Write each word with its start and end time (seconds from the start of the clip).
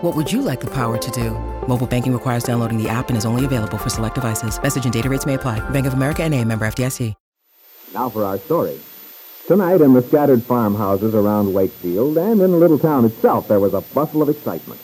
What 0.00 0.14
would 0.14 0.30
you 0.30 0.42
like 0.42 0.60
the 0.60 0.70
power 0.70 0.96
to 0.96 1.10
do? 1.10 1.32
Mobile 1.66 1.88
banking 1.88 2.12
requires 2.12 2.44
downloading 2.44 2.80
the 2.80 2.88
app 2.88 3.08
and 3.08 3.18
is 3.18 3.26
only 3.26 3.44
available 3.44 3.78
for 3.78 3.90
select 3.90 4.14
devices. 4.14 4.62
Message 4.62 4.84
and 4.84 4.92
data 4.92 5.08
rates 5.08 5.26
may 5.26 5.34
apply. 5.34 5.58
Bank 5.70 5.86
of 5.86 5.94
America 5.94 6.22
and 6.22 6.32
a 6.36 6.44
member 6.44 6.68
FDIC. 6.68 7.14
Now 7.92 8.08
for 8.08 8.24
our 8.24 8.38
story. 8.38 8.78
Tonight, 9.48 9.80
in 9.80 9.94
the 9.94 10.02
scattered 10.02 10.44
farmhouses 10.44 11.16
around 11.16 11.52
Wakefield 11.52 12.16
and 12.16 12.40
in 12.40 12.52
the 12.52 12.56
little 12.56 12.78
town 12.78 13.06
itself, 13.06 13.48
there 13.48 13.58
was 13.58 13.74
a 13.74 13.80
bustle 13.80 14.22
of 14.22 14.28
excitement. 14.28 14.80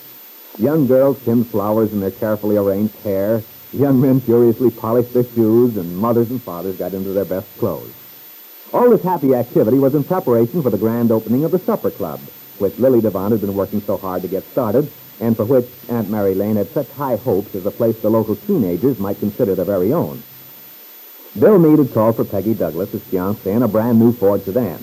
Young 0.57 0.85
girls 0.85 1.23
trimmed 1.23 1.47
flowers 1.47 1.93
in 1.93 2.01
their 2.01 2.11
carefully 2.11 2.57
arranged 2.57 2.95
hair, 2.95 3.41
young 3.71 4.01
men 4.01 4.19
furiously 4.19 4.69
polished 4.69 5.13
their 5.13 5.23
shoes, 5.23 5.77
and 5.77 5.97
mothers 5.97 6.29
and 6.29 6.41
fathers 6.41 6.77
got 6.77 6.93
into 6.93 7.11
their 7.11 7.23
best 7.23 7.47
clothes. 7.57 7.93
All 8.73 8.89
this 8.89 9.03
happy 9.03 9.33
activity 9.33 9.77
was 9.77 9.95
in 9.95 10.03
preparation 10.03 10.61
for 10.61 10.71
the 10.71 10.77
grand 10.77 11.09
opening 11.09 11.45
of 11.45 11.51
the 11.51 11.59
Supper 11.59 11.91
Club, 11.91 12.19
which 12.57 12.77
Lily 12.79 12.99
Devon 12.99 13.31
had 13.31 13.39
been 13.39 13.55
working 13.55 13.79
so 13.79 13.95
hard 13.95 14.21
to 14.23 14.27
get 14.27 14.43
started, 14.43 14.91
and 15.19 15.35
for 15.35 15.45
which 15.45 15.67
Aunt 15.89 16.09
Mary 16.09 16.35
Lane 16.35 16.55
had 16.55 16.69
such 16.69 16.89
high 16.91 17.15
hopes 17.15 17.55
as 17.55 17.65
a 17.65 17.71
place 17.71 17.99
the 17.99 18.09
local 18.09 18.35
teenagers 18.35 18.99
might 18.99 19.19
consider 19.19 19.55
their 19.55 19.65
very 19.65 19.93
own. 19.93 20.21
Bill 21.39 21.59
Meade 21.59 21.79
had 21.79 21.93
called 21.93 22.15
for 22.15 22.25
Peggy 22.25 22.53
Douglas, 22.53 22.91
his 22.91 23.01
fiancée, 23.01 23.55
in 23.55 23.63
a 23.63 23.67
brand 23.67 23.99
new 23.99 24.13
Ford 24.13 24.43
sedan. 24.43 24.79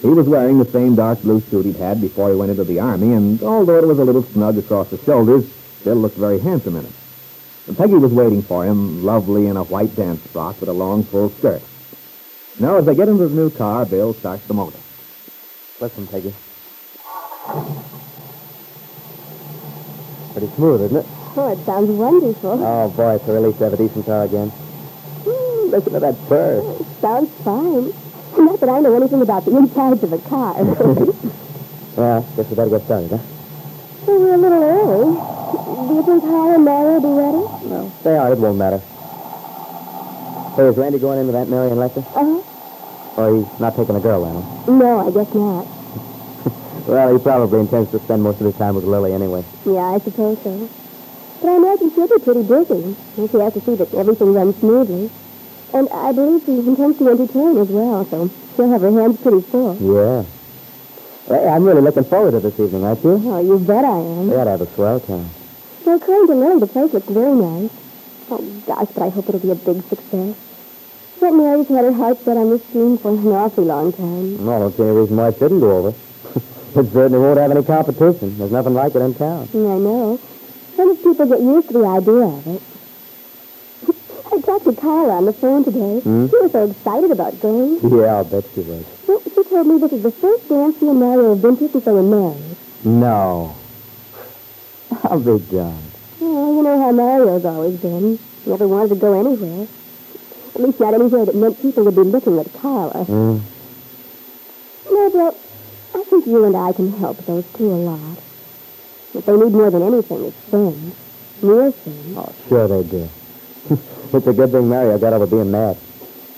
He 0.00 0.08
was 0.08 0.28
wearing 0.28 0.58
the 0.58 0.70
same 0.70 0.94
dark 0.94 1.22
blue 1.22 1.40
suit 1.40 1.66
he'd 1.66 1.76
had 1.76 2.00
before 2.00 2.30
he 2.30 2.36
went 2.36 2.50
into 2.50 2.64
the 2.64 2.80
Army, 2.80 3.12
and 3.12 3.42
although 3.42 3.78
it 3.78 3.86
was 3.86 3.98
a 3.98 4.04
little 4.04 4.22
snug 4.22 4.58
across 4.58 4.90
the 4.90 4.98
shoulders, 4.98 5.46
still 5.80 5.96
looked 5.96 6.16
very 6.16 6.38
handsome 6.38 6.76
in 6.76 6.84
it. 6.84 6.92
And 7.66 7.76
Peggy 7.76 7.94
was 7.94 8.12
waiting 8.12 8.42
for 8.42 8.64
him, 8.64 9.04
lovely 9.04 9.46
in 9.46 9.56
a 9.56 9.64
white 9.64 9.94
dance 9.96 10.20
frock 10.28 10.60
with 10.60 10.68
a 10.68 10.72
long, 10.72 11.02
full 11.02 11.30
skirt. 11.30 11.62
Now, 12.58 12.76
as 12.76 12.86
they 12.86 12.94
get 12.94 13.08
into 13.08 13.26
the 13.28 13.34
new 13.34 13.50
car, 13.50 13.84
Bill 13.84 14.14
starts 14.14 14.46
the 14.46 14.54
motor. 14.54 14.78
Listen, 15.80 16.06
Peggy. 16.06 16.34
Pretty 20.36 20.52
smooth, 20.52 20.82
isn't 20.82 20.98
it? 20.98 21.06
Oh, 21.38 21.50
it 21.50 21.64
sounds 21.64 21.88
wonderful. 21.88 22.62
Oh, 22.62 22.90
boy, 22.90 23.14
it's 23.14 23.26
a 23.26 23.32
relief 23.32 23.56
to 23.56 23.64
have 23.64 23.72
a 23.72 23.76
decent 23.78 24.04
car 24.04 24.24
again. 24.24 24.52
Mm, 25.24 25.70
listen 25.70 25.92
to 25.94 26.00
that 26.00 26.14
purr. 26.28 26.60
It 26.78 26.86
sounds 27.00 27.30
fine. 27.40 27.88
Not 28.44 28.60
that 28.60 28.68
I 28.68 28.80
know 28.80 28.94
anything 28.94 29.22
about 29.22 29.46
the 29.46 29.56
insides 29.56 30.02
of 30.04 30.12
a 30.12 30.18
car. 30.18 30.54
Well, 31.96 32.20
guess 32.36 32.50
we 32.50 32.56
better 32.56 32.68
get 32.68 32.82
started, 32.82 33.10
huh? 33.12 33.16
well, 34.06 34.20
we're 34.20 34.34
a 34.34 34.36
little 34.36 34.62
early. 34.62 35.88
Do 35.88 35.94
you 35.94 36.02
think 36.04 36.22
Hal 36.24 36.54
and 36.54 36.62
Mary 36.66 36.98
will 36.98 37.00
be 37.00 37.08
ready? 37.16 37.70
No. 37.70 37.92
They 38.04 38.18
are. 38.18 38.32
It 38.34 38.38
won't 38.38 38.58
matter. 38.58 38.80
Hey, 40.56 40.68
is 40.68 40.76
Randy 40.76 40.98
going 40.98 41.20
in 41.20 41.26
with 41.26 41.36
Aunt 41.36 41.48
Mary 41.48 41.70
and 41.70 41.80
Lester? 41.80 42.00
Uh-huh. 42.00 43.22
Or 43.22 43.34
he's 43.34 43.60
not 43.60 43.74
taking 43.76 43.96
a 43.96 44.00
girl, 44.00 44.26
Anna? 44.26 44.76
No, 44.78 45.08
I 45.08 45.10
guess 45.10 45.32
not. 45.32 45.66
Well, 46.86 47.12
he 47.12 47.22
probably 47.22 47.60
intends 47.60 47.90
to 47.90 47.98
spend 47.98 48.22
most 48.22 48.40
of 48.40 48.46
his 48.46 48.56
time 48.56 48.76
with 48.76 48.84
Lily 48.84 49.12
anyway. 49.12 49.44
Yeah, 49.64 49.94
I 49.94 49.98
suppose 49.98 50.40
so. 50.42 50.68
But 51.42 51.48
I 51.48 51.56
imagine 51.56 51.90
she'll 51.92 52.08
be 52.08 52.18
pretty 52.22 52.42
busy. 52.44 52.96
She 53.16 53.22
has 53.38 53.52
to 53.54 53.60
see 53.60 53.74
that 53.74 53.92
everything 53.94 54.32
runs 54.32 54.56
smoothly. 54.58 55.10
And 55.74 55.88
I 55.90 56.12
believe 56.12 56.44
she 56.46 56.52
intends 56.52 56.98
to 56.98 57.08
entertain 57.10 57.58
as 57.58 57.68
well, 57.68 58.04
so 58.06 58.30
she'll 58.54 58.70
have 58.70 58.82
her 58.82 58.92
hands 58.92 59.20
pretty 59.20 59.40
full. 59.42 59.74
Yeah. 59.76 60.24
Hey, 61.26 61.48
I'm 61.48 61.64
really 61.64 61.82
looking 61.82 62.04
forward 62.04 62.30
to 62.30 62.40
this 62.40 62.58
evening, 62.60 62.84
aren't 62.84 63.02
you? 63.02 63.20
Oh, 63.24 63.40
you 63.40 63.58
bet 63.58 63.84
I 63.84 63.98
am. 63.98 64.30
We 64.30 64.36
ought 64.36 64.44
to 64.44 64.50
have 64.50 64.60
a 64.60 64.66
swell 64.66 65.00
time. 65.00 65.28
Well, 65.84 65.96
according 65.96 66.28
to 66.28 66.34
Lily, 66.34 66.60
the 66.60 66.66
place 66.68 66.92
looks 66.94 67.08
very 67.08 67.34
nice. 67.34 67.70
Oh, 68.30 68.38
gosh, 68.64 68.86
but 68.94 69.02
I 69.02 69.08
hope 69.08 69.28
it'll 69.28 69.40
be 69.40 69.50
a 69.50 69.54
big 69.56 69.82
success. 69.82 70.36
Aunt 71.20 71.36
Mary's 71.36 71.68
had 71.68 71.84
her 71.84 71.92
heart 71.92 72.18
set 72.20 72.36
on 72.36 72.50
this 72.50 72.64
scheme 72.66 72.96
for 72.98 73.10
an 73.10 73.26
awfully 73.26 73.66
long 73.66 73.92
time. 73.92 74.46
Well, 74.46 74.56
I 74.56 74.58
don't 74.60 74.76
see 74.76 74.82
any 74.84 74.92
reason 74.92 75.16
why 75.16 75.28
it 75.28 75.38
shouldn't 75.38 75.60
go 75.60 75.78
over. 75.78 75.94
It 76.74 76.92
certainly 76.92 77.18
won't 77.18 77.38
have 77.38 77.50
any 77.50 77.62
competition. 77.64 78.36
There's 78.38 78.52
nothing 78.52 78.74
like 78.74 78.94
it 78.94 79.00
in 79.00 79.14
town. 79.14 79.48
Yeah, 79.52 79.74
I 79.74 79.78
know. 79.78 80.18
Some 80.76 80.96
people 80.96 81.26
get 81.26 81.40
used 81.40 81.68
to 81.68 81.72
the 81.74 81.86
idea 81.86 82.24
of 82.24 82.46
it. 82.46 82.62
I 84.32 84.40
talked 84.40 84.64
to 84.64 84.72
Carla 84.74 85.16
on 85.16 85.24
the 85.24 85.32
phone 85.32 85.64
today. 85.64 86.00
Hmm? 86.00 86.26
She 86.28 86.36
was 86.36 86.52
so 86.52 86.70
excited 86.70 87.10
about 87.10 87.40
going. 87.40 87.80
Yeah, 87.82 88.16
I'll 88.16 88.24
bet 88.24 88.44
she 88.54 88.60
was. 88.60 88.84
Well, 89.08 89.22
she 89.22 89.44
told 89.44 89.66
me 89.66 89.78
this 89.78 89.92
is 89.92 90.02
the 90.02 90.10
first 90.10 90.48
dance 90.48 90.78
she 90.78 90.88
and 90.88 91.00
Mario 91.00 91.30
have 91.30 91.42
been 91.42 91.56
to 91.56 91.68
since 91.68 91.84
they 91.84 91.92
were 91.92 92.02
married. 92.02 92.56
No. 92.84 93.54
I'll 95.04 95.18
be 95.20 95.38
darned. 95.46 95.92
Well, 96.20 96.54
you 96.56 96.62
know 96.62 96.78
how 96.80 96.92
Mario's 96.92 97.44
always 97.44 97.80
been. 97.80 98.18
He 98.44 98.50
never 98.50 98.68
wanted 98.68 98.90
to 98.90 98.96
go 98.96 99.18
anywhere. 99.18 99.66
At 100.54 100.60
least 100.60 100.80
not 100.80 100.94
anywhere 100.94 101.24
that 101.24 101.34
meant 101.34 101.60
people 101.62 101.84
would 101.84 101.94
be 101.94 102.02
looking 102.02 102.38
at 102.38 102.52
Carla. 102.54 103.04
Hmm. 103.04 103.38
No, 104.90 105.28
I 105.28 105.32
think 106.26 106.34
you 106.34 106.44
and 106.44 106.56
I 106.56 106.72
can 106.72 106.92
help 106.98 107.24
those 107.26 107.44
two 107.56 107.70
a 107.70 107.76
lot. 107.86 108.18
What 109.12 109.26
they 109.26 109.32
need 109.32 109.52
more 109.52 109.70
than 109.70 109.82
anything 109.82 110.24
is 110.24 110.34
friends. 110.50 110.94
Real 111.40 111.72
friends. 111.72 112.16
Oh, 112.16 112.34
sure 112.48 112.68
they 112.68 112.88
do. 112.88 113.08
it's 114.12 114.26
a 114.26 114.32
good 114.32 114.50
thing 114.52 114.68
Mario 114.68 114.98
got 114.98 115.12
over 115.12 115.26
being 115.26 115.50
mad. 115.50 115.76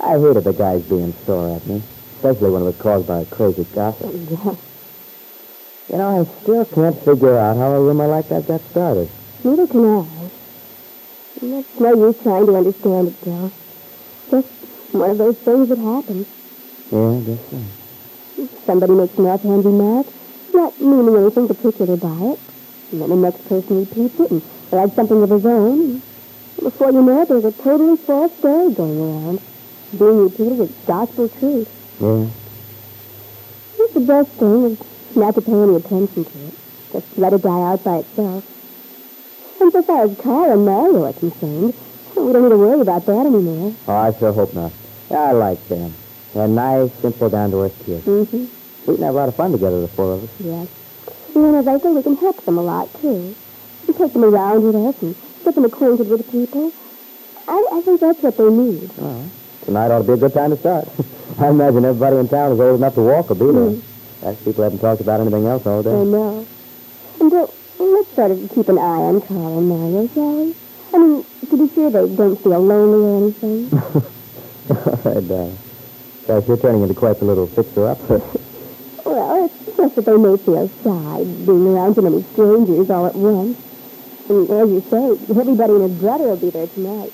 I 0.00 0.18
hated 0.18 0.44
the 0.44 0.52
guys 0.52 0.82
being 0.84 1.12
sore 1.26 1.56
at 1.56 1.66
me, 1.66 1.82
especially 2.16 2.50
when 2.50 2.62
it 2.62 2.66
was 2.66 2.76
caused 2.76 3.06
by 3.06 3.20
a 3.20 3.24
crazy 3.26 3.64
gossip. 3.74 4.14
Yeah, 5.90 5.96
You 5.96 6.02
know, 6.02 6.20
I 6.20 6.42
still 6.42 6.64
can't 6.66 7.02
figure 7.02 7.38
out 7.38 7.56
how 7.56 7.72
a 7.72 7.80
rumor 7.80 8.06
like 8.08 8.28
that 8.28 8.46
got 8.46 8.60
started. 8.70 9.08
neither 9.42 9.66
can 9.66 9.84
I. 9.86 10.04
And 11.40 11.52
That's 11.64 11.80
no 11.80 11.94
use 12.06 12.16
trying 12.22 12.44
to 12.46 12.54
understand 12.56 13.08
it, 13.08 13.24
Bill. 13.24 13.52
Just 14.30 14.48
one 14.92 15.10
of 15.10 15.18
those 15.18 15.36
things 15.38 15.68
that 15.70 15.78
happens. 15.78 16.26
Yeah, 16.92 17.08
I 17.08 17.20
guess 17.24 17.50
so. 17.50 17.87
Somebody 18.66 18.92
makes 18.92 19.18
an 19.18 19.26
offhand 19.26 19.64
remark, 19.64 20.06
not 20.54 20.80
meaning 20.80 21.16
anything 21.16 21.48
particular 21.48 21.96
by 21.96 22.32
it. 22.32 22.38
And 22.92 23.02
then 23.02 23.08
the 23.10 23.16
next 23.16 23.48
person 23.48 23.80
repeats 23.80 24.20
it 24.20 24.30
and 24.30 24.42
adds 24.72 24.94
something 24.94 25.22
of 25.22 25.30
his 25.30 25.44
own. 25.44 25.80
And 25.90 26.02
before 26.62 26.92
you 26.92 27.02
know 27.02 27.22
it, 27.22 27.28
there's 27.28 27.44
a 27.44 27.52
totally 27.52 27.96
false 27.96 28.32
story 28.38 28.72
going 28.74 29.00
around, 29.00 29.40
being 29.98 30.22
repeated 30.24 30.60
as 30.60 30.70
gospel 30.86 31.28
truth. 31.28 31.68
Yeah. 32.00 32.28
It's 33.84 33.94
the 33.94 34.00
best 34.00 34.30
thing 34.30 34.64
is 34.64 35.16
not 35.16 35.34
to 35.34 35.42
pay 35.42 35.52
any 35.52 35.74
attention 35.76 36.24
to 36.24 36.46
it. 36.46 36.54
Just 36.92 37.18
let 37.18 37.32
it 37.32 37.42
die 37.42 37.72
out 37.72 37.82
by 37.84 37.98
itself. 37.98 38.44
And 39.60 39.72
so 39.72 39.82
far 39.82 40.04
as 40.04 40.20
Carla 40.20 40.52
and 40.54 40.64
Mario 40.64 41.04
are 41.04 41.12
concerned, 41.12 41.74
we 42.16 42.32
don't 42.32 42.42
need 42.42 42.50
to 42.50 42.56
worry 42.56 42.80
about 42.80 43.04
that 43.06 43.26
anymore. 43.26 43.74
Oh, 43.88 43.92
I 43.92 44.12
sure 44.12 44.32
hope 44.32 44.54
not. 44.54 44.72
I 45.10 45.32
like 45.32 45.66
them. 45.68 45.94
They're 46.34 46.48
nice, 46.48 46.92
simple, 46.94 47.30
down-to-earth 47.30 47.86
kids. 47.86 48.04
Mm-hmm. 48.04 48.90
We 48.90 48.96
can 48.96 49.04
have 49.04 49.14
a 49.14 49.18
lot 49.18 49.28
of 49.28 49.36
fun 49.36 49.52
together, 49.52 49.80
the 49.80 49.88
four 49.88 50.14
of 50.14 50.24
us. 50.24 50.30
Yes. 50.40 50.68
And 51.34 51.68
I 51.68 51.78
say, 51.78 51.92
we 51.92 52.02
can 52.02 52.16
help 52.16 52.44
them 52.44 52.58
a 52.58 52.62
lot, 52.62 52.92
too. 53.00 53.34
We 53.86 53.94
take 53.94 54.12
them 54.12 54.24
around 54.24 54.62
with 54.64 54.76
us 54.76 55.02
and 55.02 55.16
get 55.44 55.54
them 55.54 55.64
acquainted 55.64 56.08
with 56.08 56.30
people. 56.30 56.72
I, 57.46 57.68
I 57.72 57.80
think 57.80 58.00
that's 58.00 58.22
what 58.22 58.36
they 58.36 58.50
need. 58.50 58.90
Well, 58.98 59.30
tonight 59.64 59.90
ought 59.90 59.98
to 59.98 60.04
be 60.04 60.12
a 60.12 60.16
good 60.16 60.34
time 60.34 60.50
to 60.50 60.56
start. 60.56 60.88
I 61.38 61.48
imagine 61.48 61.84
everybody 61.84 62.16
in 62.16 62.28
town 62.28 62.52
is 62.52 62.60
old 62.60 62.76
enough 62.76 62.94
to 62.94 63.00
walk 63.00 63.30
or 63.30 63.34
be 63.34 63.46
there. 63.46 63.54
Mm. 63.54 63.82
That's 64.20 64.42
people 64.42 64.64
haven't 64.64 64.80
talked 64.80 65.00
about 65.00 65.20
anything 65.20 65.46
else 65.46 65.66
all 65.66 65.82
day. 65.82 65.90
I 65.90 66.04
know. 66.04 66.46
And 67.20 67.32
uh, 67.32 67.46
let's 67.78 68.08
sort 68.14 68.30
of 68.32 68.50
keep 68.54 68.68
an 68.68 68.78
eye 68.78 68.82
on 68.82 69.20
Carla 69.22 69.58
and 69.58 69.68
Mario, 69.68 70.08
shall 70.08 70.44
we? 70.44 70.54
I 70.92 70.98
mean, 70.98 71.24
to 71.48 71.56
be 71.56 71.74
sure 71.74 71.90
they 71.90 72.16
don't 72.16 72.36
feel 72.36 72.60
lonely 72.60 72.98
or 72.98 73.16
anything. 73.22 73.70
all 74.70 75.12
right, 75.14 75.30
uh, 75.30 75.67
gosh, 76.28 76.46
you're 76.46 76.58
turning 76.58 76.82
into 76.82 76.94
quite 76.94 77.18
the 77.18 77.24
little 77.24 77.46
fixer-up. 77.46 77.98
well, 79.04 79.46
it's 79.46 79.76
Just 79.76 79.96
that 79.96 80.04
they 80.04 80.16
may 80.16 80.36
feel 80.36 80.68
shy, 80.84 81.24
being 81.24 81.66
around 81.66 81.94
so 81.94 82.02
many 82.02 82.22
strangers 82.34 82.90
all 82.90 83.06
at 83.06 83.14
once. 83.14 83.58
And 84.28 84.50
as 84.50 84.68
you 84.68 84.82
say, 84.82 85.30
everybody 85.30 85.72
and 85.72 85.90
his 85.90 86.00
brother 86.00 86.28
will 86.28 86.36
be 86.36 86.50
there 86.50 86.66
tonight. 86.66 87.12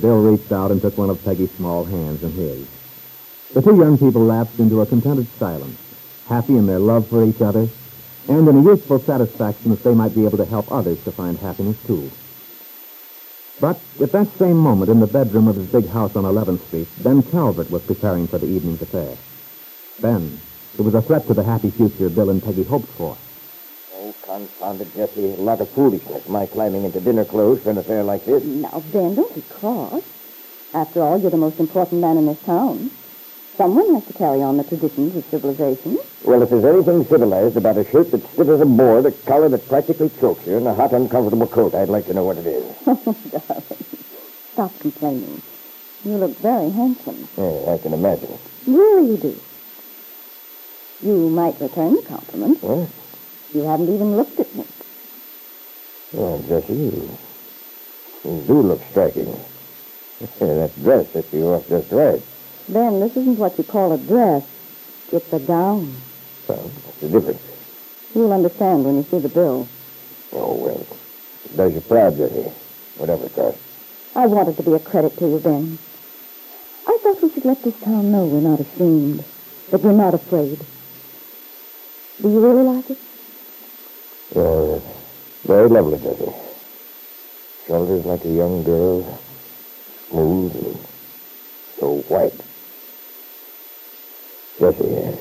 Bill 0.00 0.18
reached 0.18 0.50
out 0.50 0.72
and 0.72 0.82
took 0.82 0.98
one 0.98 1.08
of 1.08 1.24
Peggy's 1.24 1.52
small 1.52 1.84
hands 1.84 2.24
in 2.24 2.32
his. 2.32 2.66
The 3.54 3.62
two 3.62 3.76
young 3.76 3.96
people 3.96 4.24
lapsed 4.24 4.58
into 4.58 4.80
a 4.80 4.86
contented 4.86 5.28
silence, 5.38 5.78
happy 6.26 6.56
in 6.56 6.66
their 6.66 6.80
love 6.80 7.06
for 7.08 7.24
each 7.24 7.40
other, 7.40 7.68
and 8.28 8.48
in 8.48 8.56
a 8.56 8.62
youthful 8.62 8.98
satisfaction 8.98 9.70
that 9.70 9.84
they 9.84 9.94
might 9.94 10.16
be 10.16 10.24
able 10.24 10.36
to 10.38 10.44
help 10.44 10.70
others 10.72 11.02
to 11.04 11.12
find 11.12 11.38
happiness, 11.38 11.76
too. 11.86 12.10
But 13.60 13.80
at 14.00 14.12
that 14.12 14.28
same 14.38 14.56
moment, 14.56 14.90
in 14.90 15.00
the 15.00 15.06
bedroom 15.06 15.48
of 15.48 15.56
his 15.56 15.66
big 15.66 15.88
house 15.88 16.14
on 16.14 16.22
11th 16.22 16.66
Street, 16.68 16.88
Ben 17.02 17.22
Calvert 17.22 17.70
was 17.70 17.82
preparing 17.82 18.28
for 18.28 18.38
the 18.38 18.46
evening's 18.46 18.82
affair. 18.82 19.16
Ben, 20.00 20.40
it 20.78 20.82
was 20.82 20.94
a 20.94 21.02
threat 21.02 21.26
to 21.26 21.34
the 21.34 21.42
happy 21.42 21.70
future 21.70 22.08
Bill 22.08 22.30
and 22.30 22.42
Peggy 22.42 22.62
hoped 22.62 22.90
for. 22.96 23.18
Oh, 23.92 24.14
confounded 24.22 24.94
Jesse. 24.94 25.34
A 25.34 25.42
lot 25.42 25.60
of 25.60 25.68
foolishness, 25.70 26.28
my 26.28 26.46
climbing 26.46 26.84
into 26.84 27.00
dinner 27.00 27.24
clothes 27.24 27.60
for 27.62 27.70
an 27.70 27.78
affair 27.78 28.04
like 28.04 28.24
this. 28.24 28.44
Now, 28.44 28.80
Ben, 28.92 29.16
don't 29.16 29.34
be 29.34 29.42
cross. 29.42 30.04
After 30.72 31.02
all, 31.02 31.20
you're 31.20 31.30
the 31.30 31.36
most 31.36 31.58
important 31.58 32.00
man 32.00 32.16
in 32.16 32.26
this 32.26 32.38
town. 32.46 32.92
Someone 33.58 33.92
has 33.92 34.04
to 34.06 34.12
carry 34.12 34.40
on 34.40 34.56
the 34.56 34.62
traditions 34.62 35.16
of 35.16 35.24
civilization. 35.32 35.98
Well, 36.22 36.42
if 36.42 36.48
there's 36.50 36.64
anything 36.64 37.04
civilized 37.08 37.56
about 37.56 37.76
a 37.76 37.84
shirt 37.90 38.12
that's 38.12 38.30
stiff 38.30 38.48
as 38.48 38.60
a 38.60 38.64
board, 38.64 39.06
a 39.06 39.10
collar 39.26 39.48
that 39.48 39.68
practically 39.68 40.10
chokes 40.20 40.46
you, 40.46 40.58
and 40.58 40.68
a 40.68 40.74
hot, 40.74 40.92
uncomfortable 40.92 41.48
coat, 41.48 41.74
I'd 41.74 41.88
like 41.88 42.06
to 42.06 42.14
know 42.14 42.22
what 42.22 42.38
it 42.38 42.46
is. 42.46 42.64
Oh, 42.86 43.16
darling. 43.32 43.86
Stop 44.52 44.78
complaining. 44.80 45.42
You 46.04 46.18
look 46.18 46.38
very 46.38 46.70
handsome. 46.70 47.28
Yeah, 47.36 47.74
I 47.74 47.78
can 47.78 47.92
imagine. 47.94 48.38
Really, 48.66 49.10
you 49.10 49.16
do. 49.16 49.40
You 51.02 51.28
might 51.28 51.60
return 51.60 51.94
the 51.96 52.02
compliment. 52.02 52.62
What? 52.62 52.88
You 53.54 53.62
haven't 53.66 53.92
even 53.92 54.16
looked 54.16 54.38
at 54.38 54.54
me. 54.54 54.64
Oh, 56.14 56.38
well, 56.38 56.42
Jesse, 56.48 56.72
you, 56.74 57.18
you 58.24 58.44
do 58.46 58.62
look 58.62 58.82
striking. 58.90 59.32
that 60.38 60.72
dress 60.82 61.06
that 61.12 61.32
you 61.32 61.48
off 61.48 61.68
just 61.68 61.90
right. 61.90 62.22
Ben, 62.68 63.00
this 63.00 63.16
isn't 63.16 63.38
what 63.38 63.56
you 63.56 63.64
call 63.64 63.92
a 63.92 63.98
dress. 63.98 64.46
It's 65.10 65.32
a 65.32 65.38
gown. 65.38 65.94
Well, 66.46 66.58
what's 66.58 67.00
the 67.00 67.08
difference? 67.08 67.42
You'll 68.14 68.32
understand 68.32 68.84
when 68.84 68.96
you 68.96 69.02
see 69.04 69.18
the 69.18 69.28
bill. 69.30 69.66
Oh, 70.32 70.54
well, 70.54 70.86
it 71.44 71.56
does 71.56 71.74
you 71.74 71.80
proud, 71.80 72.16
Jesse. 72.16 72.52
Whatever 72.98 73.24
it 73.24 73.34
costs. 73.34 73.60
I 74.14 74.26
wanted 74.26 74.56
to 74.58 74.62
be 74.62 74.72
a 74.74 74.78
credit 74.78 75.16
to 75.16 75.28
you, 75.28 75.38
Ben. 75.38 75.78
I 76.86 76.98
thought 77.02 77.22
we 77.22 77.30
should 77.32 77.44
let 77.46 77.62
this 77.62 77.80
town 77.80 78.12
know 78.12 78.26
we're 78.26 78.40
not 78.40 78.60
ashamed, 78.60 79.24
that 79.70 79.80
we're 79.80 79.92
not 79.92 80.12
afraid. 80.12 80.58
Do 82.20 82.28
you 82.28 82.40
really 82.40 82.64
like 82.64 82.90
it? 82.90 82.98
Oh, 84.34 84.74
that's 84.74 85.46
very 85.46 85.68
lovely, 85.68 85.98
Jesse. 85.98 86.32
Shoulders 87.66 88.04
like 88.04 88.24
a 88.24 88.28
young 88.28 88.62
girl, 88.62 89.18
smooth 90.10 90.54
and 90.56 90.78
so 91.78 91.98
white. 92.08 92.34
Jesse, 94.58 95.18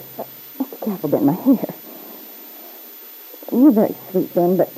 Oh, 0.59 0.65
be 0.71 0.77
careful, 0.83 1.09
Ben, 1.09 1.25
my 1.25 1.33
hair. 1.33 1.75
You're 3.51 3.71
very 3.71 3.95
sweet, 4.11 4.33
Ben, 4.33 4.57
but 4.57 4.69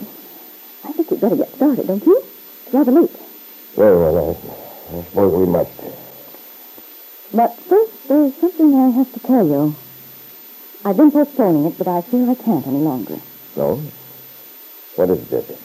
I 0.84 0.92
think 0.94 1.10
we'd 1.12 1.22
better 1.22 1.36
get 1.38 1.56
started, 1.56 1.88
don't 1.88 2.06
you? 2.06 2.24
It's 2.66 2.74
rather 2.74 2.92
late. 2.92 3.12
very 3.76 3.98
well, 3.98 4.18
I, 4.18 4.98
I 4.98 5.04
suppose 5.06 5.34
we 5.40 5.46
must. 5.46 5.72
But 7.34 7.60
first, 7.70 8.08
there's 8.08 8.34
something 8.42 8.76
I 8.76 8.90
have 8.98 9.14
to 9.14 9.20
tell 9.20 9.48
you. 9.48 9.76
I've 10.84 10.98
been 10.98 11.12
postponing 11.12 11.66
it, 11.66 11.78
but 11.78 11.88
I 11.88 12.02
feel 12.02 12.30
I 12.30 12.36
can't 12.36 12.66
any 12.68 12.80
longer. 12.80 13.20
No? 13.56 13.82
What 14.96 15.10
is 15.12 15.20
it, 15.20 15.30
Jesse? 15.30 15.58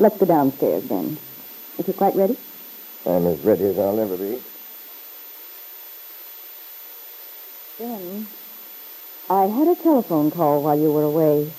Let's 0.00 0.18
go 0.18 0.26
downstairs, 0.26 0.84
Ben. 0.84 1.18
If 1.78 1.86
you're 1.86 1.94
quite 1.96 2.14
ready. 2.14 2.36
I'm 3.06 3.26
as 3.26 3.40
ready 3.40 3.64
as 3.64 3.78
I'll 3.78 3.98
ever 4.00 4.16
be. 4.16 4.42
Ben, 7.76 8.28
I 9.28 9.46
had 9.46 9.66
a 9.66 9.74
telephone 9.74 10.30
call 10.30 10.62
while 10.62 10.78
you 10.78 10.92
were 10.92 11.02
away. 11.02 11.52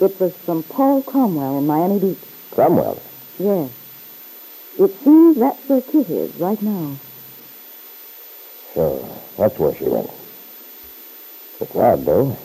It 0.00 0.20
was 0.20 0.32
from 0.44 0.62
Paul 0.62 1.02
Cromwell 1.02 1.58
in 1.58 1.66
Miami 1.66 1.98
Beach. 1.98 2.18
Cromwell. 2.52 3.02
Yes. 3.40 3.70
It 4.78 4.94
seems 5.02 5.38
that's 5.38 5.68
where 5.68 5.80
Kitt 5.80 6.08
is 6.10 6.32
right 6.36 6.62
now. 6.62 6.96
So, 8.74 9.20
that's 9.36 9.58
where 9.58 9.74
she 9.74 9.84
went. 9.84 10.10
It's 11.60 11.74
odd, 11.74 12.04
though. 12.04 12.38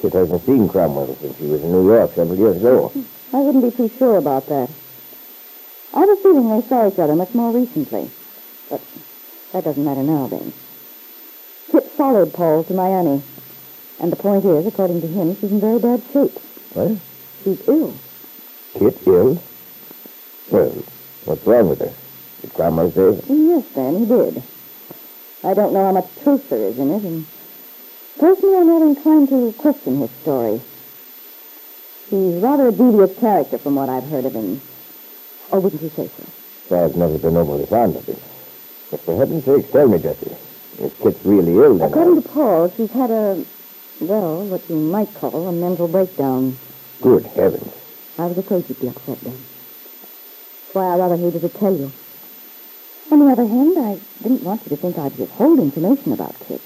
Kitt 0.00 0.12
hasn't 0.12 0.44
seen 0.44 0.68
Cromwell 0.68 1.16
since 1.20 1.36
he 1.38 1.46
was 1.46 1.62
in 1.62 1.70
New 1.70 1.86
York 1.86 2.14
several 2.16 2.36
years 2.36 2.56
ago. 2.56 2.92
I 3.32 3.36
wouldn't 3.36 3.62
be 3.62 3.76
too 3.76 3.90
sure 3.96 4.16
about 4.16 4.46
that. 4.46 4.68
I 5.94 6.00
have 6.00 6.08
a 6.08 6.16
feeling 6.16 6.48
they 6.50 6.66
saw 6.66 6.88
each 6.88 6.98
other 6.98 7.14
much 7.14 7.32
more 7.32 7.52
recently. 7.52 8.10
But 8.68 8.80
that 9.52 9.62
doesn't 9.62 9.84
matter 9.84 10.02
now, 10.02 10.26
Ben. 10.26 10.52
Followed 12.02 12.34
Paul 12.34 12.64
to 12.64 12.74
Miami. 12.74 13.22
And 14.00 14.10
the 14.10 14.16
point 14.16 14.44
is, 14.44 14.66
according 14.66 15.02
to 15.02 15.06
him, 15.06 15.36
she's 15.36 15.52
in 15.52 15.60
very 15.60 15.78
bad 15.78 16.02
shape. 16.12 16.36
What? 16.74 16.98
She's 17.44 17.68
ill. 17.68 17.94
Kitt 18.74 19.06
ill? 19.06 19.40
Well, 20.50 20.70
what's 21.26 21.46
wrong 21.46 21.68
with 21.68 21.78
her? 21.78 21.94
Did 22.40 22.54
Cromwell 22.54 22.90
say? 22.90 23.22
Yes, 23.32 23.64
Ben, 23.76 24.00
he 24.00 24.06
did. 24.06 24.42
I 25.44 25.54
don't 25.54 25.72
know 25.72 25.84
how 25.84 25.92
much 25.92 26.08
truth 26.24 26.50
there 26.50 26.64
is 26.64 26.76
in 26.76 26.90
it, 26.90 27.04
and 27.04 27.24
personally 28.18 28.56
I'm 28.56 28.66
not 28.66 28.82
inclined 28.82 29.28
to 29.28 29.54
question 29.58 30.00
his 30.00 30.10
story. 30.22 30.60
He's 32.10 32.42
rather 32.42 32.66
a 32.66 32.72
devious 32.72 33.16
character 33.20 33.58
from 33.58 33.76
what 33.76 33.88
I've 33.88 34.08
heard 34.10 34.24
of 34.24 34.32
him. 34.32 34.60
Or 35.52 35.60
wouldn't 35.60 35.80
you 35.80 35.90
say 35.90 36.10
so? 36.18 36.74
I've 36.84 36.96
never 36.96 37.16
been 37.16 37.36
overly 37.36 37.66
fond 37.66 37.94
of 37.94 38.04
him. 38.06 38.18
But 38.90 39.00
for 39.02 39.16
heaven's 39.16 39.44
sakes, 39.44 39.70
tell 39.70 39.86
me, 39.86 40.00
Jesse. 40.00 40.36
If 40.78 40.98
Kitt's 41.00 41.24
really 41.24 41.52
ill, 41.54 41.76
then 41.76 41.90
According 41.90 42.22
to 42.22 42.28
Paul, 42.28 42.72
she's 42.76 42.90
had 42.92 43.10
a, 43.10 43.44
well, 44.00 44.44
what 44.46 44.68
you 44.70 44.76
might 44.76 45.12
call 45.14 45.46
a 45.48 45.52
mental 45.52 45.86
breakdown. 45.86 46.56
Good 47.00 47.26
heavens. 47.26 47.72
I 48.18 48.26
was 48.26 48.38
afraid 48.38 48.68
you'd 48.68 48.80
be 48.80 48.88
upset, 48.88 49.20
then. 49.20 49.32
That's 49.32 50.74
why 50.74 50.94
I 50.94 50.96
rather 50.96 51.16
hated 51.16 51.42
to 51.42 51.48
tell 51.48 51.76
you. 51.76 51.92
On 53.10 53.18
the 53.18 53.32
other 53.32 53.46
hand, 53.46 53.78
I 53.78 53.98
didn't 54.22 54.42
want 54.42 54.62
you 54.64 54.70
to 54.70 54.76
think 54.76 54.98
I'd 54.98 55.16
withhold 55.18 55.58
information 55.58 56.12
about 56.12 56.38
Kitt. 56.40 56.62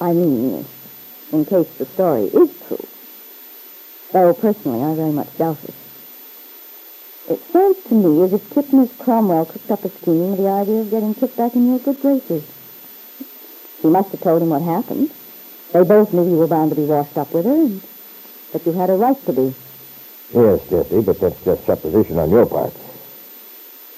I 0.00 0.12
mean, 0.12 0.64
in 1.32 1.44
case 1.44 1.68
the 1.78 1.86
story 1.86 2.26
is 2.26 2.50
true. 2.68 2.86
Though, 4.12 4.32
personally, 4.34 4.82
I 4.82 4.94
very 4.94 5.10
much 5.10 5.36
doubt 5.36 5.58
it. 5.64 5.74
It 7.28 7.40
sounds 7.52 7.82
to 7.84 7.94
me 7.94 8.22
as 8.22 8.32
if 8.32 8.50
Kitt 8.50 8.70
and 8.70 8.82
Miss 8.82 8.96
Cromwell 8.98 9.46
cooked 9.46 9.70
up 9.70 9.84
a 9.84 9.88
scheme 9.88 10.30
with 10.30 10.38
the 10.38 10.48
idea 10.48 10.82
of 10.82 10.90
getting 10.90 11.14
Kitt 11.14 11.36
back 11.36 11.54
in 11.54 11.68
your 11.68 11.78
good 11.80 12.00
graces. 12.00 12.44
She 13.84 13.90
must 13.90 14.12
have 14.12 14.22
told 14.22 14.40
him 14.40 14.48
what 14.48 14.62
happened. 14.62 15.10
They 15.74 15.82
both 15.84 16.14
knew 16.14 16.24
you 16.24 16.38
were 16.38 16.46
bound 16.46 16.70
to 16.70 16.74
be 16.74 16.86
washed 16.86 17.18
up 17.18 17.34
with 17.34 17.44
her, 17.44 17.52
and 17.52 17.82
that 18.54 18.64
you 18.64 18.72
had 18.72 18.88
a 18.88 18.94
right 18.94 19.26
to 19.26 19.32
be. 19.34 19.54
Yes, 20.32 20.66
Jesse, 20.70 21.02
but 21.02 21.20
that's 21.20 21.44
just 21.44 21.66
supposition 21.66 22.18
on 22.18 22.30
your 22.30 22.46
part. 22.46 22.72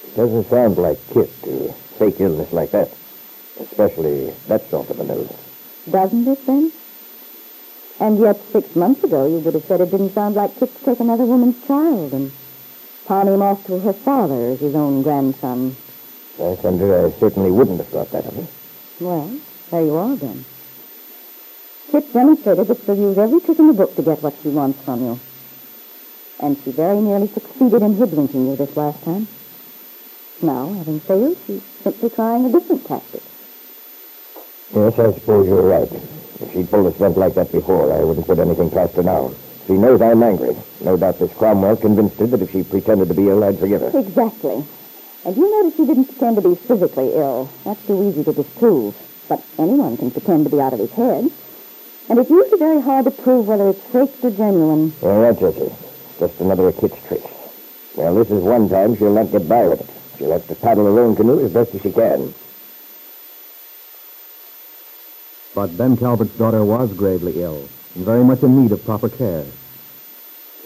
It 0.03 0.17
doesn't 0.17 0.49
sound 0.49 0.77
like 0.77 0.99
Kitt 1.13 1.31
to 1.43 1.71
fake 1.97 2.19
illness 2.19 2.51
like 2.51 2.71
that. 2.71 2.89
Especially 3.61 4.31
that 4.49 4.69
sort 4.69 4.89
of 4.89 4.99
an 4.99 5.09
illness. 5.09 5.39
Doesn't 5.89 6.27
it, 6.27 6.45
then? 6.45 6.69
And 8.01 8.19
yet, 8.19 8.41
six 8.51 8.75
months 8.75 9.05
ago, 9.05 9.25
you 9.25 9.39
would 9.39 9.53
have 9.53 9.63
said 9.63 9.79
it 9.79 9.91
didn't 9.91 10.13
sound 10.13 10.35
like 10.35 10.53
Kitt 10.59 10.77
to 10.79 10.83
take 10.83 10.99
another 10.99 11.23
woman's 11.23 11.65
child 11.65 12.11
and 12.11 12.33
pawn 13.05 13.29
him 13.29 13.41
off 13.41 13.65
to 13.67 13.79
her 13.79 13.93
father 13.93 14.47
as 14.47 14.59
his 14.59 14.75
own 14.75 15.01
grandson. 15.01 15.77
I 16.43 16.55
thunder, 16.55 17.07
I 17.07 17.11
certainly 17.11 17.51
wouldn't 17.51 17.77
have 17.77 17.87
thought 17.87 18.11
that 18.11 18.25
of 18.25 18.33
him. 18.33 18.47
Well, 18.99 19.39
there 19.71 19.81
you 19.81 19.95
are, 19.95 20.15
then. 20.15 20.45
Kitt 21.91 22.13
demonstrated 22.13 22.67
that 22.67 22.85
she'll 22.85 22.95
use 22.95 23.17
every 23.17 23.39
trick 23.39 23.59
in 23.59 23.67
the 23.67 23.73
book 23.73 23.95
to 23.95 24.01
get 24.01 24.21
what 24.21 24.35
she 24.41 24.49
wants 24.49 24.81
from 24.83 25.01
you. 25.01 25.19
And 26.41 26.57
she 26.63 26.71
very 26.71 26.99
nearly 26.99 27.27
succeeded 27.27 27.81
in 27.81 27.95
hoodwinking 27.95 28.47
you 28.47 28.55
this 28.55 28.75
last 28.75 29.03
time. 29.03 29.27
Now, 30.41 30.71
having 30.73 30.99
failed, 30.99 31.37
she's 31.47 31.63
simply 31.83 32.09
trying 32.09 32.45
a 32.45 32.51
different 32.51 32.85
tactic. 32.85 33.23
Yes, 34.75 34.99
I 34.99 35.13
suppose 35.13 35.47
you're 35.47 35.63
right. 35.63 35.91
If 36.39 36.51
she'd 36.53 36.69
pulled 36.69 36.93
a 36.93 36.95
stunt 36.95 37.17
like 37.17 37.33
that 37.35 37.51
before, 37.51 37.91
I 37.91 38.03
wouldn't 38.03 38.27
put 38.27 38.37
anything 38.37 38.69
past 38.69 38.95
her 38.95 39.03
now. 39.03 39.31
She 39.65 39.73
knows 39.73 40.01
I'm 40.01 40.21
angry. 40.21 40.55
No 40.81 40.95
doubt 40.95 41.19
this 41.19 41.33
Cromwell 41.33 41.77
convinced 41.77 42.19
her 42.19 42.27
that 42.27 42.41
if 42.41 42.51
she 42.51 42.63
pretended 42.63 43.07
to 43.07 43.13
be 43.13 43.29
ill, 43.29 43.43
I'd 43.43 43.57
forgive 43.59 43.81
her. 43.81 43.99
Exactly. 43.99 44.63
And 45.25 45.35
you 45.35 45.49
notice 45.49 45.75
she 45.77 45.85
didn't 45.85 46.05
pretend 46.05 46.35
to 46.35 46.41
be 46.49 46.55
physically 46.55 47.13
ill. 47.13 47.49
That's 47.63 47.85
too 47.87 48.09
easy 48.09 48.23
to 48.25 48.33
disprove. 48.33 48.95
But 49.27 49.43
anyone 49.57 49.97
can 49.97 50.11
pretend 50.11 50.45
to 50.45 50.49
be 50.49 50.61
out 50.61 50.73
of 50.73 50.79
his 50.79 50.91
head. 50.91 51.31
And 52.09 52.19
it's 52.19 52.29
usually 52.29 52.59
very 52.59 52.81
hard 52.81 53.05
to 53.05 53.11
prove 53.11 53.47
whether 53.47 53.69
it's 53.69 53.81
faked 53.81 54.23
or 54.23 54.31
genuine. 54.31 54.93
All 55.01 55.21
right, 55.21 55.37
Jesse. 55.37 55.73
Just 56.19 56.39
another 56.39 56.69
of 56.69 56.77
Kitt's 56.77 57.05
tricks. 57.07 57.27
Well, 57.95 58.15
this 58.15 58.31
is 58.31 58.43
one 58.43 58.69
time 58.69 58.95
she'll 58.95 59.13
not 59.13 59.31
get 59.31 59.49
by 59.49 59.67
with 59.67 59.81
it. 59.81 59.89
She'll 60.17 60.31
have 60.31 60.47
to 60.47 60.55
paddle 60.55 60.85
her 60.85 60.99
own 60.99 61.15
canoe 61.15 61.43
as 61.43 61.51
best 61.51 61.75
as 61.75 61.81
she 61.81 61.91
can. 61.91 62.33
But 65.53 65.77
Ben 65.77 65.97
Calvert's 65.97 66.37
daughter 66.37 66.63
was 66.63 66.93
gravely 66.93 67.41
ill 67.41 67.67
and 67.95 68.05
very 68.05 68.23
much 68.23 68.43
in 68.43 68.61
need 68.61 68.71
of 68.71 68.85
proper 68.85 69.09
care. 69.09 69.45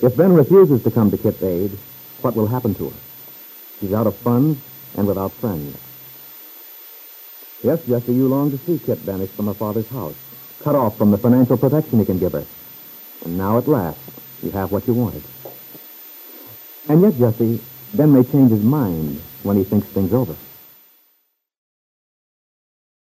If 0.01 0.17
Ben 0.17 0.33
refuses 0.33 0.83
to 0.83 0.91
come 0.91 1.09
to 1.11 1.17
Kitt's 1.17 1.41
aid, 1.41 1.71
what 2.21 2.35
will 2.35 2.47
happen 2.47 2.75
to 2.75 2.89
her? 2.89 2.95
She's 3.79 3.93
out 3.93 4.07
of 4.07 4.15
funds 4.17 4.59
and 4.97 5.07
without 5.07 5.31
friends. 5.31 5.77
Yes, 7.63 7.77
Jesse, 7.87 8.13
you 8.13 8.27
long 8.27 8.49
to 8.49 8.57
see 8.65 8.83
Kitt 8.85 9.05
banished 9.05 9.35
from 9.35 9.45
her 9.45 9.53
father's 9.53 9.87
house, 9.89 10.15
cut 10.63 10.73
off 10.73 10.97
from 10.97 11.11
the 11.11 11.17
financial 11.17 11.57
protection 11.57 11.99
he 11.99 12.05
can 12.05 12.17
give 12.17 12.31
her. 12.31 12.47
And 13.23 13.37
now 13.37 13.59
at 13.59 13.67
last, 13.67 13.99
you 14.41 14.49
have 14.49 14.71
what 14.71 14.87
you 14.87 14.95
wanted. 14.95 15.23
And 16.89 17.03
yet, 17.03 17.19
Jesse, 17.19 17.61
Ben 17.93 18.11
may 18.11 18.23
change 18.23 18.51
his 18.51 18.63
mind 18.63 19.21
when 19.43 19.57
he 19.57 19.63
thinks 19.63 19.87
things 19.89 20.11
over. 20.11 20.35